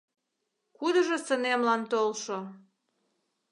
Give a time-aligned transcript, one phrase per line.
[0.77, 2.37] Кудыжо сынемлан толшо